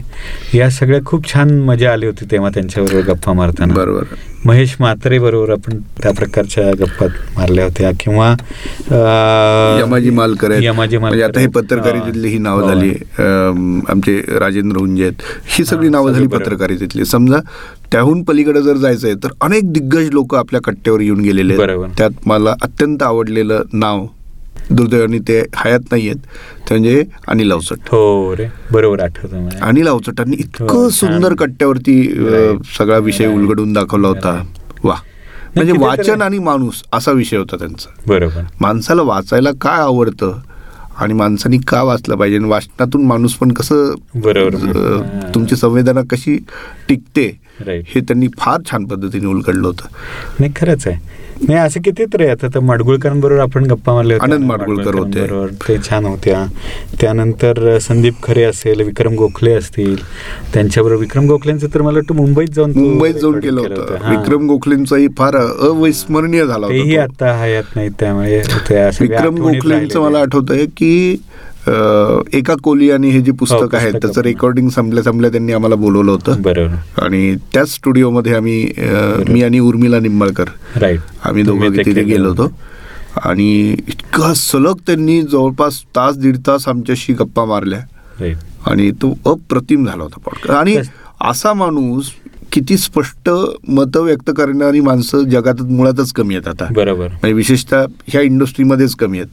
[0.58, 3.74] या सगळ्या खूप छान मजा आली होती तेव्हा त्यांच्याबरोबर गप्पा मारताना.
[3.74, 4.04] बरोबर.
[4.46, 7.06] महेश म्हात्रे बरोबर आपण त्या प्रकारच्या गप्पा
[7.36, 8.30] मारल्या होत्या किंवा
[9.80, 10.52] यमाजी मालकर.
[10.62, 11.62] यमाजी म्हणजे आता हे मालकर.
[11.62, 12.68] पत्रकारितेतली ही नावं हो.
[12.70, 12.94] झाली
[13.92, 15.22] आमचे राजेंद्र हुंजे आहेत
[15.58, 16.28] ही सगळी नावं झाली.
[16.28, 17.40] पत्रकारितेतली समजा
[17.92, 21.90] त्याहून पलीकडे जर जायचं आहे तर अनेक दिग्गज लोक आपल्या कट्ट्यावर येऊन गेलेले आहेत.
[21.98, 24.06] त्यात मला अत्यंत आवडलेलं नाव
[24.72, 26.20] दुर्दैवाने ते हयात नाही आहेत.
[26.70, 31.36] ते म्हणजे अनिल अवचट हो रे बरोबर आठवतं अनिल अवचटांनी इतकं हो, सुंदर छान.
[31.36, 31.96] कट्ट्यावरती.
[32.78, 33.28] सगळा विषय.
[33.28, 34.42] उलगडून दाखवला होता.
[34.84, 34.96] वा.
[35.56, 37.90] म्हणजे वाचन आणि माणूस असा विषय होता त्यांचा.
[38.08, 38.42] बरोबर.
[38.62, 40.40] माणसाला वाचायला काय आवडतं
[40.98, 42.38] आणि माणसानी का वाचलं पाहिजे?
[42.38, 45.30] आणि वाचनातून माणूस पण कसं बरोबर.
[45.36, 46.38] तुमची संवेदना कशी
[46.90, 47.51] टिकते?
[47.70, 49.88] हे त्यांनी फार छान पद्धतीने उलगडलं होतं
[50.40, 54.18] नाही खरंच आहे नाही असं कितीतरी आता तर माडगुळकरांबरोबर आपण गप्पा होत्या.
[54.24, 55.26] आनंद माडगुळकर होते.
[55.68, 56.44] ते छान होत्या
[57.02, 59.96] त्यानंतर संदीप खरे असेल विक्रम गोखले असतील
[60.54, 64.10] त्यांच्याबरोबर विक्रम गोखलेंचं तर मला वाटतं मुंबईत जाऊन मुंबईत जाऊन केलं होतं.
[64.10, 66.96] विक्रम गोखलेंचाही फार अविस्मरणीय झाला तेही.
[66.98, 68.38] आता हयात नाही त्यामुळे
[69.02, 70.20] विक्रम गोखलेंचं मला.
[70.20, 71.16] आठवतंय की
[72.34, 76.12] एका कोलियानी हे जे पुस्तक आहे हो, पुस्तक त्याचं रेकॉर्डिंग संपल्या संपल्या त्यांनी आम्हाला बोलवलं
[76.12, 76.42] होतं.
[76.42, 77.02] बरोबर.
[77.02, 78.72] आणि त्याच स्टुडिओमध्ये आम्ही
[79.30, 80.46] मी आणि उर्मिला निंबाळकर
[81.24, 82.52] आम्ही दोघं तिथे गेलो होतो.
[83.24, 87.80] आणि इतका सलग त्यांनी जवळपास तास दीड तास आमच्याशी गप्पा मारल्या.
[88.68, 90.78] आणि तो अप्रतिम झाला होता पॉडकास्ट आणि.
[91.22, 92.12] असा माणूस
[92.52, 93.30] किती स्पष्ट
[93.68, 96.74] मतं व्यक्त करणारी माणसं जगात मुळातच कमी आहेत आता.
[96.74, 97.08] बरोबर.
[97.08, 99.30] म्हणजे विशेषतः ह्या इंडस्ट्रीमध्येच कमी आहेत.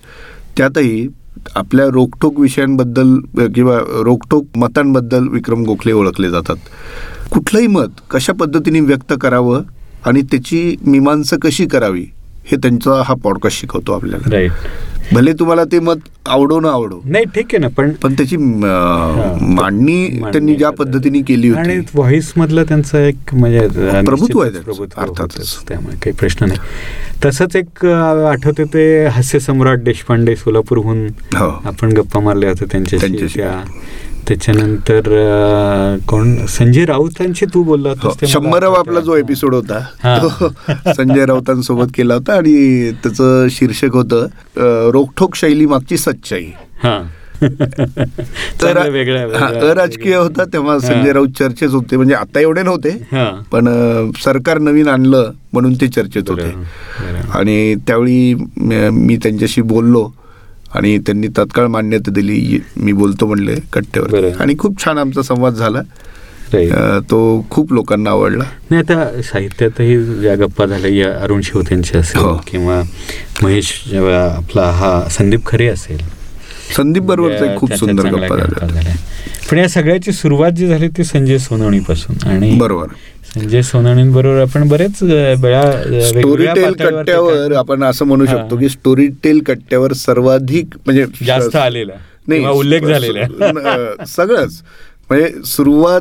[0.56, 1.08] त्यातही
[1.56, 3.16] आपल्या रोखोक विषयांबद्दल
[3.54, 6.56] किंवा रोखोक मतांबद्दल विक्रम गोखले ओळखले जातात.
[7.30, 9.62] कुठलंही मत कशा पद्धतीने व्यक्त करावं
[10.06, 12.06] आणि त्याची मीमांसा कशी करावी
[12.50, 14.30] हे त्यांचा हा पॉडकास्ट शिकवतो आपल्याला.
[14.32, 14.52] राईट
[15.12, 17.00] भले तुम्हाला ते मत आवडो ना आवडो.
[17.04, 20.70] नाही ठीक आहे ना पण पण त्याची मांडणी त्यांनी ज्या.
[20.78, 23.66] पद्धतीने केली आणि होती व्हॉइस मधलं त्यांचं एक म्हणजे
[24.04, 25.54] प्रभुत्व आहे प्रभुत्व अर्थातच.
[25.68, 26.58] त्यामुळे काही प्रश्न नाही.
[27.24, 31.06] तसंच एक आठवते ते हास्य सम्राट देशपांडे सोलापूरहून
[31.36, 31.48] हो.
[31.64, 33.06] आपण गप्पा मारल्या होत्या त्यांच्याशी.
[33.06, 33.38] त्यांच्याशी.
[33.40, 33.62] त्या
[34.28, 35.02] त्याच्यानंतर
[36.08, 36.34] कोण?
[36.46, 38.78] संजय राऊतांशी तू बोलला हो, होतास ते मला शंभरावा.
[38.78, 39.78] आपला जो एपिसोड होता.
[40.22, 40.48] तो
[40.92, 44.26] संजय राऊतांसोबत केला होता आणि त्याचं शीर्षक होतं
[44.56, 46.46] अ, रोखठोक शैली मागची सच्चाई.
[48.90, 49.34] वेगळं-
[49.70, 52.90] अराजकीय होता तेव्हा संजय राऊत चर्चेत होते म्हणजे आता एवढे नव्हते
[53.52, 53.68] पण
[54.24, 56.50] सरकार नवीन आणलं म्हणून ते चर्चेत होते.
[57.34, 58.34] आणि त्यावेळी
[58.92, 60.10] मी त्यांच्याशी बोललो
[60.74, 62.60] आणि त्यांनी तत्काळ मान्यता दिली.
[62.76, 64.28] मी बोलतो म्हणले कट्ट्यावर.
[64.40, 65.82] आणि खूप छान आमचा संवाद झाला.
[67.10, 68.44] तो खूप लोकांना आवडला.
[68.70, 72.34] नाही आता साहित्यातही ज्या गप्पा झाल्या या अरुण शिवतेंचे असेल हो.
[72.46, 72.82] किंवा
[73.42, 76.00] महेश जेव्हा आपला हा संदीप खरे असेल
[76.76, 78.94] संदीप बरोबरचा या- एक खूप सुंदर गप्पा झाला
[79.50, 82.28] पण या सगळ्याची सुरुवात जी झाली ती संजय सोनवणीपासून.
[82.28, 82.86] आणि बरोबर.
[83.34, 88.26] संजय सोनवणींबरोबर आपण बरेच वेळा स्टोरी टेल कट्ट्यावर आपण असं म्हणू.
[88.26, 91.92] शकतो की स्टोरी टेल कट्ट्यावर सर्वाधिक म्हणजे जास्त आलेला.
[92.26, 94.04] किंवा उल्लेख झालेला.
[94.06, 94.62] सगळंच.
[95.10, 96.00] म्हणजे सुरुवात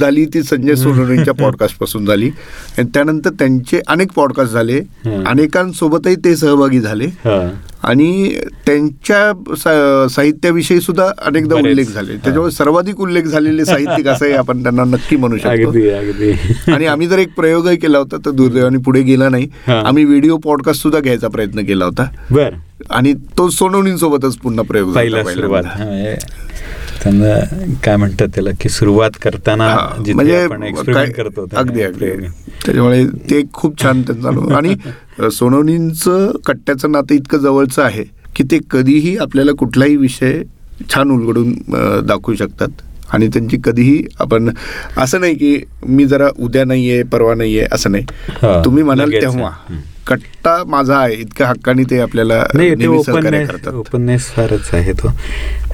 [0.00, 2.30] झाली ती संजय सोनवणेंच्या पॉडकास्टपासून झाली.
[2.78, 4.80] आणि त्यानंतर त्यांचे अनेक पॉडकास्ट झाले.
[5.26, 7.06] अनेकांसोबतही ते सहभागी झाले.
[7.82, 8.34] आणि
[8.66, 9.32] त्यांच्या
[10.08, 11.54] साहित्याविषयी सुद्धा अनेकदा.
[11.54, 12.12] उल्लेख झाले.
[12.12, 15.70] त्याच्यामुळे सर्वाधिक उल्लेख झालेले साहित्यिक असंही आपण त्यांना नक्की म्हणू शकतो.
[16.72, 19.48] आणि आम्ही जर एक प्रयोगही केला होता तर दुर्दैवाने पुढे गेला नाही.
[19.68, 22.04] आम्ही व्हिडिओ पॉडकास्ट सुद्धा घ्यायचा प्रयत्न केला होता.
[22.90, 25.22] आणि तो सोनवणींसोबतच पुन्हा प्रयोग झाला
[27.06, 29.66] त्यांना काय म्हणतात त्याला की सुरुवात करताना
[30.14, 30.46] म्हणजे
[31.12, 32.26] करतो अगदी अगदी.
[32.64, 34.74] त्याच्यामुळे ते खूप छान त्यांचं अनुभव आणि
[35.30, 38.04] सोनवणींचं कट्ट्याचं नातं इतकं जवळचं आहे
[38.36, 40.42] की ते कधीही आपल्याला कुठलाही विषय
[40.90, 41.52] छान उलगडून
[42.06, 44.50] दाखवू शकतात आणि त्यांची कधीही आपण
[44.96, 48.04] असं नाही की मी जरा उद्या नाहीये परवा नाहीये असं नाही
[48.64, 49.12] तुम्ही म्हणाल.
[49.12, 49.50] तेव्हा.
[50.06, 51.14] कट्टा माझा आहे.
[51.14, 52.42] इतक्या हक्काने ते आपल्याला
[53.68, 55.08] ओपननेस फारच आहे तो.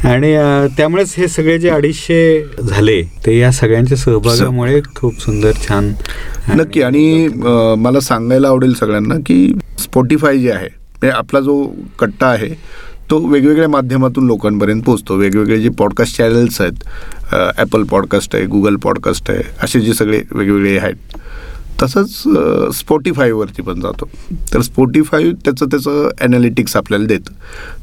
[0.08, 0.34] आणि
[0.76, 5.92] त्यामुळेच हे सगळे जे अडीचशे झाले ते या सगळ्यांच्या सहभागामुळे खूप सुंदर छान
[6.54, 6.82] नक्की.
[6.82, 7.28] आणि
[7.78, 11.62] मला सांगायला आवडेल सगळ्यांना की स्पॉटीफाय जे आहे म्हणजे आपला जो
[11.98, 12.48] कट्टा आहे
[13.10, 15.14] तो वेगवेगळ्या माध्यमातून लोकांपर्यंत पोहोचतो.
[15.16, 16.84] वेगवेगळे जे पॉडकास्ट चॅनल्स आहेत
[17.58, 21.16] ॲपल पॉडकास्ट आहे गुगल पॉडकास्ट आहे असे जे सगळे वेगवेगळे आहेत.
[21.82, 22.10] तसंच
[22.76, 24.10] स्पॉटीफायवरती पण जातो.
[24.54, 27.32] तर स्पॉटीफाय त्याचं त्याचं ॲनालिटिक्स आपल्याला देतं.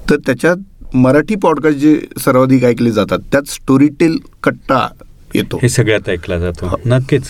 [0.09, 0.55] तर त्याच्यात
[0.95, 4.88] मराठी पॉडकास्ट जे सर्वाधिक ऐकले जातात त्यात स्टोरीटेल कट्टा
[5.35, 5.59] येतो.
[5.62, 6.79] हे सगळ्यात ऐकला जातो.
[6.85, 7.23] नक्कीच.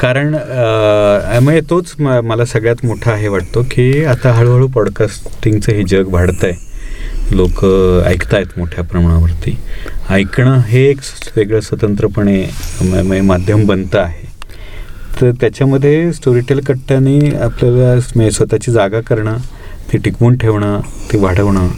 [0.00, 0.34] कारण
[1.42, 6.44] म्हणजे तोच म- मला सगळ्यात मोठा हे वाटतो की आता हळूहळू पॉडकास्टिंगचं हे जग वाढत
[6.44, 6.66] आहे
[7.36, 7.64] लोक
[8.06, 9.58] ऐकतायत मोठ्या प्रमाणावरती.
[10.10, 10.98] ऐकणं हे एक
[11.36, 12.50] वेगळं स्वतंत्रपणे
[13.20, 14.25] माध्यम बनतं आहे.
[15.20, 19.36] तर त्याच्यामध्ये स्टोरीटेल कट्ट्याने आपल्याला म्हणजे स्वतःची जागा करणं
[19.92, 20.80] ती टिकवून ठेवणं
[21.12, 21.68] ती वाढवणं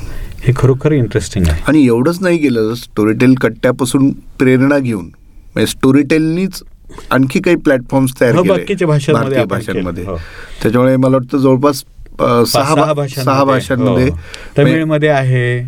[0.42, 1.62] हे खरोखर इंटरेस्टिंग आहे.
[1.68, 5.04] आणि एवढंच नाही केलं स्टोरीटेल कट्ट्यापासून प्रेरणा घेऊन.
[5.04, 6.62] म्हणजे स्टोरीटेलनीच
[7.10, 10.04] आणखी काही प्लॅटफॉर्म्स तयार हो, केले बाकीच्या भाषांमध्ये.
[10.04, 10.16] हो.
[10.62, 11.82] त्याच्यामुळे मला वाटतं जवळपास
[12.20, 12.74] सहा
[13.08, 14.16] सहा भाषांमध्ये हो.
[14.58, 15.60] तमिळमध्ये आहे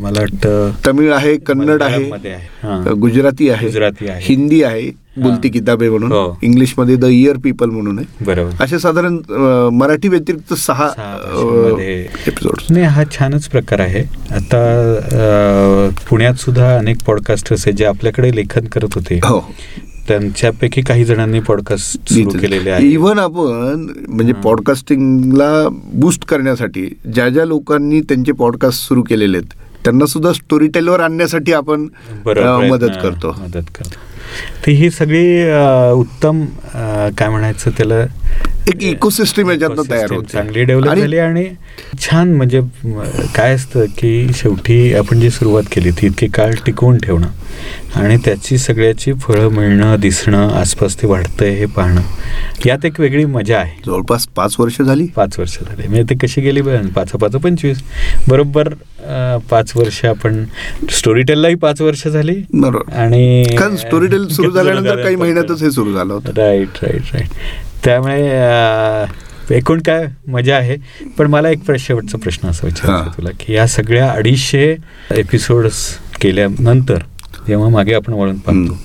[0.00, 2.10] मला वाटतं तमिळ आहे कन्नड आहे.
[2.94, 3.68] गुजराती आहे.
[4.22, 5.48] हिंदी आहे बोलती.
[5.48, 6.38] किताबे म्हणून हो.
[6.42, 9.18] इंग्लिशमध्ये द इयर पीपल म्हणून आहे बरोबर असे साधारण
[9.72, 10.88] मराठी व्यतिरिक्त सहा.
[12.26, 14.02] एपिसोड नाही हा छानच प्रकार आहे
[14.34, 19.38] आता पुण्यात सुद्धा अनेक पॉडकास्टर्स आहेत जे आपल्याकडे लेखन करत होते हो
[20.10, 24.32] त्यांच्यापैकी काही जणांनी पॉडकास्ट सुरू केलेले आहे इव्हन आपण म्हणजे.
[24.32, 29.52] पॉडकास्टिंगला बूस्ट करण्यासाठी ज्या ज्या लोकांनी त्यांचे पॉडकास्ट सुरू केलेले आहेत
[29.84, 31.86] त्यांना सुद्धा स्टोरी टेलवर आणण्यासाठी आपण
[32.70, 33.30] मदत करतो.
[33.40, 33.94] मदत करतो.
[34.66, 35.44] तर ही सगळी
[35.92, 36.44] उत्तम
[37.18, 37.94] काय म्हणायचं त्याला
[38.70, 41.44] एक इकोसिस्टम याच्यातनं तयार होते चांगली डेव्हलप झाली आणि
[42.00, 42.60] छान म्हणजे
[43.34, 47.28] काय असतं की शेवटी आपण जी सुरुवात केली ती इतकी काळ टिकवून ठेवणं
[48.00, 52.00] आणि त्याची सगळ्याची फळं मिळणं दिसणं आसपास ते वाढतंय हे पाहणं
[52.66, 53.72] यात एक वेगळी मजा आहे.
[53.86, 55.06] जवळपास पाच वर्ष झाली.
[55.16, 55.86] पाच वर्ष झाले.
[55.86, 57.78] म्हणजे ते कशी गेली बघ पाच पाच पंचवीस
[58.28, 58.68] बरोबर
[59.50, 60.44] पाच वर्ष आपण
[60.90, 62.34] स्टोरी टेललाही पाच वर्ष झाली.
[62.52, 62.92] बरोबर.
[62.92, 63.44] आणि
[63.78, 66.32] स्टोरी टेल सुरू झाल्यानंतर काही महिन्यातच हे सुरू झालं होतं.
[66.36, 67.28] राईट राईट राईट
[67.84, 70.76] त्यामुळे एकूण काय मजा आहे.
[71.18, 73.10] पण मला एक शेवटचा प्रश्न असा विचारायचा.
[73.16, 74.76] तुला की या सगळ्या अडीचशे
[75.10, 75.86] एपिसोड्स
[76.20, 76.98] केल्यानंतर
[77.46, 78.78] जेव्हा मागे आपण वळून पाहतो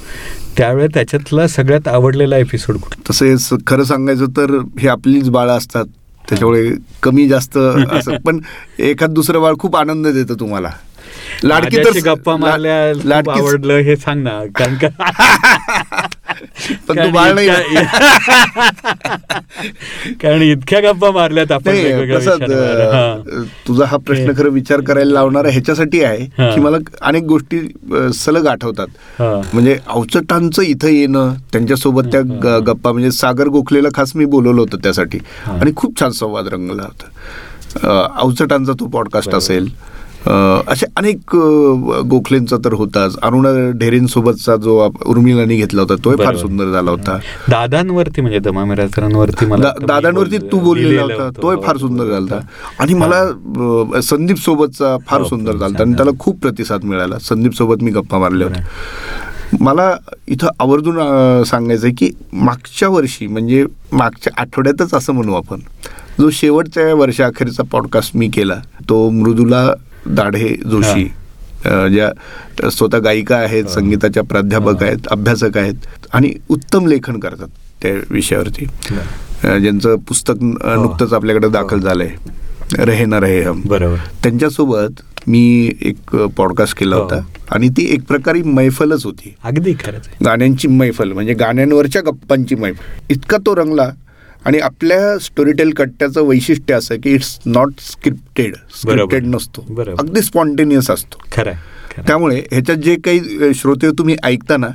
[0.58, 3.12] त्यावेळेस त्याच्यातला सगळ्यात आवडलेला एपिसोड कुठला?
[3.12, 5.86] तसेच खरं सांगायचं तर हे आपलीच बाळं असतात.
[6.30, 6.72] त्याच्यामुळे
[7.04, 7.58] कमी जास्त
[7.92, 8.18] असं.
[8.18, 8.40] पण
[8.80, 10.70] एखाद दुसरं बाळ खूप आनंद देतं तुम्हाला.
[11.44, 14.88] लाडकी तर गप्पा मारल्या आवडलं हे सांग ना कारण का?
[16.88, 17.48] पण तू बाळ नाही
[20.22, 21.72] कारण इतक्या गप्पा मारल्यात आपण
[23.68, 26.26] तुझा हा प्रश्न खरं विचार करायला लावणारा ह्याच्यासाठी आहे.
[26.28, 27.60] की मला अनेक गोष्टी
[28.16, 28.88] सलग आठवतात.
[29.22, 32.22] म्हणजे अवचटांचं इथं येणं त्यांच्यासोबत त्या
[32.62, 35.20] गप्पा म्हणजे सागर गोखलेला खास मी बोलवलं होतं त्यासाठी.
[35.52, 37.06] आणि खूप छान संवाद रंगला होता
[38.16, 39.36] अवचटांचा तो पॉडकास्ट.
[39.36, 39.70] असेल
[40.68, 41.36] असे अनेक
[42.06, 43.16] गोखलेंचा तर होताच.
[43.24, 46.36] अरुणा ढेरेंसोबतचा जो उर्मिलाने घेतला होता तोही फार.
[46.36, 47.18] सुंदर झाला होता.
[47.50, 51.24] दादांवरती म्हणजे दमा मिरासरांवरती मला दा- वाटतं मी दादांवरती तू बोललेला होता.
[51.24, 51.42] होतं.
[51.44, 52.40] तोही फार सुंदर झाला
[52.80, 56.12] आणि मला संदीप सोबतचा फार हो, सुंदर झाला छान आणि त्याला.
[56.20, 57.20] खूप प्रतिसाद मिळाला.
[57.20, 58.64] संदीप सोबत मी गप्पा मारल्या होत्या.
[59.60, 59.96] मला
[60.28, 60.96] इथं आवर्जून
[61.44, 65.60] सांगायचं आहे की मागच्या वर्षी म्हणजे मागच्या आठवड्यातच असं म्हणू आपण
[66.20, 68.54] जो शेवटच्या वर्षाअखेरचा पॉडकास्ट मी केला
[68.90, 69.70] तो मृदुला
[70.08, 71.04] दाढे जोशी
[71.64, 73.66] ज्या स्वतः गायिका आहेत.
[73.66, 74.84] संगीताच्या प्राध्यापक.
[74.84, 77.48] आहेत अभ्यासक आहेत आणि उत्तम लेखन करतात
[77.82, 80.42] त्या विषयावरती ज्यांचं पुस्तक.
[80.42, 81.80] नुकतंच आपल्याकडे दाखल.
[81.80, 82.12] झालंय
[82.80, 86.96] रहे ना रहे हम बरोबर त्यांच्यासोबत मी एक पॉडकास्ट केला.
[86.96, 87.20] होता
[87.52, 93.38] आणि ती एक प्रकारे मैफलच होती अगदी खरंच गाण्यांची मैफल म्हणजे गाण्यांवरच्या गप्पांची मैफल इतका
[93.46, 93.90] तो रंगला
[94.46, 100.00] आणि आपल्या स्टोरीटेल कट्ट्याचं वैशिष्ट्य असं की इट्स नॉट स्क्रिप्टेड स्क्रिप्टेड नसतो बरोबर.
[100.00, 101.54] अगदी स्पॉन्टेनियस असतो खरं.
[102.08, 104.68] त्यामुळे ह्याच्यात जे काही श्रोते तुम्ही ऐकता ना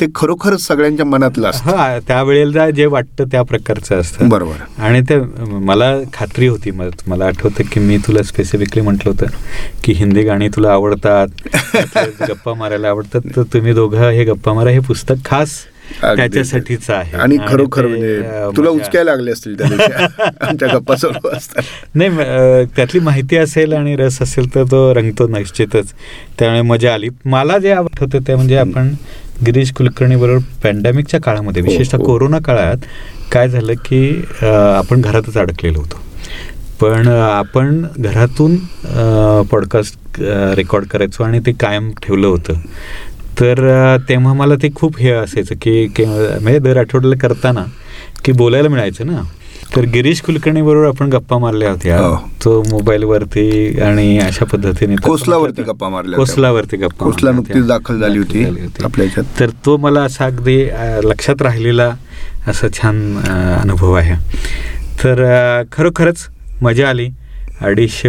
[0.00, 5.18] ते खरोखरच सगळ्यांच्या मनातलं असतं हा त्यावेळेला जे वाटतं त्या प्रकारचं असतं बरोबर आणि ते
[5.64, 9.26] मला खात्री होती मला आठवतं की मी तुला स्पेसिफिकली म्हटलं होतं
[9.84, 11.28] की हिंदी गाणी तुला आवडतात
[12.28, 15.54] गप्पा मारायला आवडतात तर तुम्ही दोघं हे गप्पा मारा हे पुस्तक खास.
[16.02, 17.16] त्याच्यासाठीच आहे.
[17.16, 18.20] आणि खरोखर म्हणजे
[18.56, 19.56] तुला उचकायला लागले असतील.
[20.40, 21.62] आमच्या गप्पा चालू असतात.
[21.94, 25.92] नाही त्यातली माहिती असेल आणि रस असेल तर तो रंगतो निश्चितच.
[26.38, 27.08] त्यामुळे मजा आली.
[27.24, 28.94] मला जे आठवतं ते म्हणजे आपण
[29.46, 32.04] गिरीश कुलकर्णी बरोबर पॅन्डेमिकच्या काळामध्ये हो, विशेषतः हो.
[32.04, 32.86] कोरोना काळात
[33.32, 34.08] काय झालं की
[34.42, 36.00] आपण घरातच अडकलेलो होतो.
[36.80, 38.56] पण आपण घरातून
[39.50, 40.20] पॉडकास्ट
[40.56, 42.60] रेकॉर्ड करायचो आणि ते कायम ठेवलं होतं.
[43.40, 47.64] तर तेव्हा मला ते खूप हे असायचं की म्हणजे दर आठवड्याला करताना
[48.24, 49.22] की बोलायला मिळायचं ना
[49.76, 52.16] तर गिरीश कुलकर्णी बरोबर आपण गप्पा मारल्या होत्या हो.
[52.44, 56.18] तो मोबाईलवरती आणि अशा पद्धतीने कोसलावरती गप्पा मारल्या.
[56.18, 57.66] कोसलावरती गप्पा कोसला नुकतीच.
[57.66, 58.44] दाखल झाली होती.
[58.84, 59.22] आपल्या.
[59.40, 60.58] तर तो मला असा अगदी
[61.04, 61.90] लक्षात राहिलेला
[62.48, 63.16] असा छान
[63.60, 64.14] अनुभव आहे
[65.02, 65.22] तर
[65.72, 66.26] खरोखरच
[66.62, 67.08] मजा आली
[67.64, 68.08] अडीचशे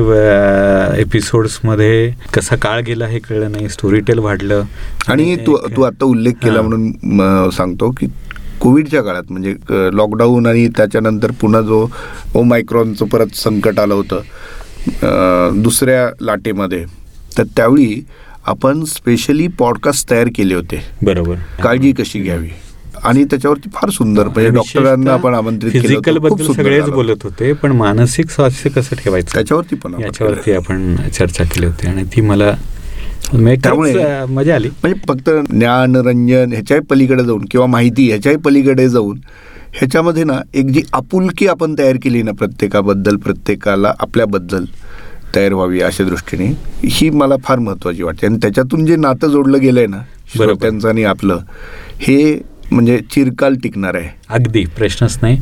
[1.02, 4.64] एपिसोड्समध्ये कसा काळ गेला हे कळलं नाही स्टोरी टेल वाढलं.
[5.08, 6.62] आणि तू तू आता उल्लेख केला.
[6.62, 8.08] म्हणून सांगतो की
[8.62, 9.54] कोविडच्या काळात म्हणजे
[9.98, 11.86] लॉकडाऊन आणि त्याच्यानंतर पुन्हा जो
[12.36, 16.84] ओमायक्रॉनचं परत संकट आलं होतं दुसऱ्या लाटेमध्ये
[17.38, 18.02] तर त्यावेळी
[18.48, 20.82] आपण स्पेशली पॉडकास्ट तयार केले होते.
[21.02, 21.36] बरोबर.
[21.64, 22.50] काळजी कशी घ्यावी?
[23.04, 26.90] आणि त्याच्यावरती फार सुंदर म्हणजे डॉक्टरांना आपण आमंत्रित केलं फिजिकलबद्दल सगळेच.
[26.90, 30.52] बोलत होते पण मानसिक स्वास्थ्य कसं ठेवायचं त्याच्यावरती पण याच्यावरती.
[30.52, 32.52] आपण चर्चा केली होती आणि ती मला
[33.34, 38.88] म्हणजे त्यामुळे- मजा आली म्हणजे फक्त ज्ञान रंजन ह्याच्याही पलीकडे जाऊन किंवा माहिती ह्याच्याही पलीकडे
[38.90, 39.20] जाऊन
[39.74, 44.66] ह्याच्यामध्ये ना एक जी आपुलकी आपण तयार केली ना प्रत्येकाबद्दल प्रत्येकाला आपल्याबद्दल
[45.36, 46.46] तयार व्हावी अशा दृष्टीने
[46.86, 49.98] ही मला फार महत्वाची वाटते आणि त्याच्यातून जे नातं जोडलं गेलंय ना.
[50.36, 51.40] श्रोत्यांचं आणि आपलं
[52.00, 52.18] हे
[52.72, 54.10] म्हणजे चिरकाल टिकणार आहे.
[54.30, 55.38] अगदी प्रश्नच नाही.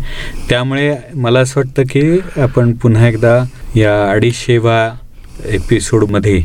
[0.50, 3.38] त्यामुळे मला असं वाटतं की आपण पुन्हा एकदा
[3.76, 4.78] या अडीचशेवा
[5.46, 6.42] एपिसोडमध्ये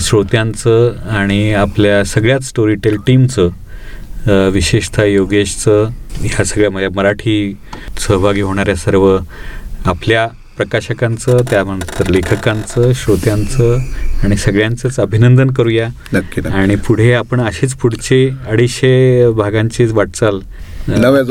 [0.00, 5.88] श्रोत्यांचं आणि आपल्या सगळ्याच स्टोरीटेल टीमचं विशेषतः योगेशचं
[6.20, 7.54] ह्या सगळ्या म्हणजे मराठी
[7.98, 9.16] सहभागी होणाऱ्या सर्व
[9.84, 13.78] आपल्या प्रकाशकांचं त्यानंतर लेखकांचं श्रोत्यांचं
[14.22, 15.88] आणि सगळ्यांचंच अभिनंदन करूया.
[16.12, 16.40] नक्की.
[16.48, 20.40] आणि पुढे आपण अशीच पुढची अडीचशे भागांचीच वाटचाल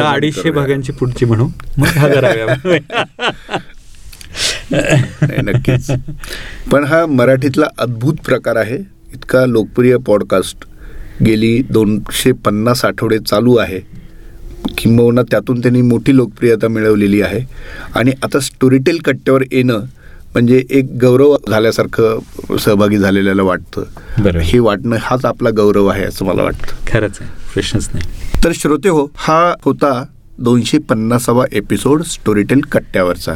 [0.01, 0.51] अडीचशे.
[0.51, 1.49] भागांची पुढची म्हणू.
[1.77, 1.87] मग
[4.71, 5.91] नाही, नक्कीच.
[6.71, 8.77] पण हा मराठीतला अद्भुत प्रकार आहे.
[9.13, 10.57] इतका लोकप्रिय पॉडकास्ट
[11.25, 14.02] गेली दोनशे पन्नास आठवडे चालू आहे.
[14.83, 17.39] किंबहुना त्यातून त्यांनी मोठी लोकप्रियता मिळवलेली आहे.
[17.95, 19.79] आणि आता स्टोरीटेल कट्ट्यावर येणं
[20.33, 23.83] म्हणजे एक गौरव झाल्यासारखं सहभागी झालेल्याला वाटतं.
[24.39, 26.75] हे वाटणं हाच आपला गौरव आहे असं मला वाटतं.
[26.87, 27.17] खरंच
[27.53, 28.05] प्रश्नच नाही.
[28.43, 30.05] तर श्रोते हो हा होता
[30.39, 33.33] दोनशे पन्नासावा एपिसोड स्टोरीटेल कट्ट्यावरचा.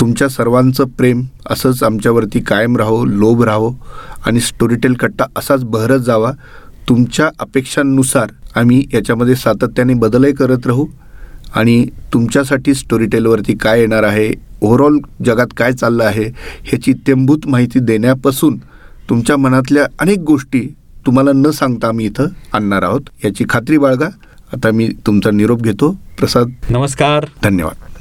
[0.00, 3.72] तुमच्या सर्वांचं प्रेम असंच आमच्यावरती कायम राहो लोभ राहो
[4.26, 6.32] आणि स्टोरीटेल कट्टा असाच बहरत जावा.
[6.88, 10.86] तुमच्या अपेक्षांनुसार आम्ही याच्यामध्ये सातत्याने बदलही करत राहू.
[11.54, 16.24] आणि तुमच्यासाठी स्टोरीटेलवरती काय येणार आहे ओव्हरऑल जगात काय चाललं आहे
[16.64, 18.56] ह्याची इत्यंभूत माहिती देण्यापासून
[19.08, 20.74] तुमच्या मनातल्या अनेक गोष्टी
[21.06, 23.00] तुम्हाला न सांगता आम्ही इथं आणणार आहोत.
[23.24, 24.06] याची खात्री बाळगा.
[24.52, 25.96] आता मी तुमचा निरोप घेतो.
[26.18, 26.48] प्रसाद.
[26.70, 27.26] नमस्कार.
[27.42, 27.93] धन्यवाद.